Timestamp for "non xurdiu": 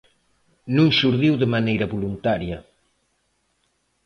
0.75-1.33